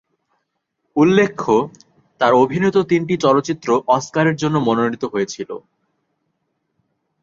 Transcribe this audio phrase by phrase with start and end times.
[0.95, 1.47] উল্লেখ্য,
[2.21, 5.55] তার অভিনীত তিনটি চলচ্চিত্র অস্কারের জন্য মনোনীত হয়েছিলো।